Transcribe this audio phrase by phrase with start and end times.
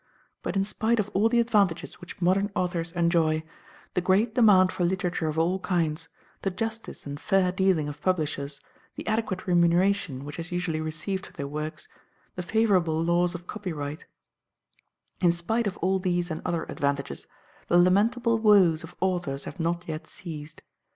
[0.41, 3.43] But in spite of all the advantages which modern authors enjoy,
[3.93, 6.09] the great demand for literature of all kinds,
[6.41, 8.61] the justice and fair dealing of publishers,
[8.95, 11.87] the adequate remuneration which is usually received for their works,
[12.33, 14.07] the favourable laws of copyright
[15.21, 17.27] in spite of all these and other advantages,
[17.67, 20.63] the lamentable woes of authors have not yet ceased.